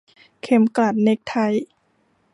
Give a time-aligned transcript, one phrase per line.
[0.41, 1.35] เข็มกลัดเน็คไท